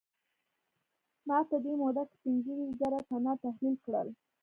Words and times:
ما 1.27 1.37
په 1.49 1.55
دې 1.63 1.73
موده 1.81 2.03
کې 2.09 2.15
پينځه 2.23 2.51
ويشت 2.55 2.77
زره 2.81 2.99
تنه 3.09 3.33
تحليل 3.43 3.75
کړل. 3.85 4.07